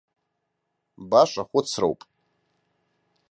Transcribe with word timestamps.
Баша 1.11 1.43
хәыцроуп. 1.49 1.99